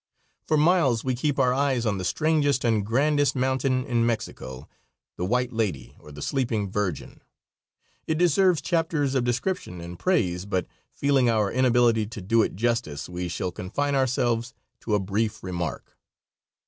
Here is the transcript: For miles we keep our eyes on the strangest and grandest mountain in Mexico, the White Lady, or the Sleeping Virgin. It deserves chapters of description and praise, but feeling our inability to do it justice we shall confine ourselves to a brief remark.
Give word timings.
For 0.47 0.57
miles 0.57 1.03
we 1.03 1.13
keep 1.13 1.37
our 1.37 1.53
eyes 1.53 1.85
on 1.85 1.99
the 1.99 2.03
strangest 2.03 2.65
and 2.65 2.83
grandest 2.83 3.35
mountain 3.35 3.85
in 3.85 4.03
Mexico, 4.03 4.67
the 5.15 5.25
White 5.25 5.53
Lady, 5.53 5.95
or 5.99 6.11
the 6.11 6.23
Sleeping 6.23 6.71
Virgin. 6.71 7.21
It 8.07 8.17
deserves 8.17 8.61
chapters 8.61 9.13
of 9.13 9.23
description 9.25 9.79
and 9.79 9.99
praise, 9.99 10.47
but 10.47 10.65
feeling 10.89 11.29
our 11.29 11.51
inability 11.51 12.07
to 12.07 12.19
do 12.21 12.41
it 12.41 12.55
justice 12.55 13.07
we 13.09 13.27
shall 13.27 13.51
confine 13.51 13.93
ourselves 13.93 14.55
to 14.79 14.95
a 14.95 14.99
brief 14.99 15.43
remark. 15.43 15.95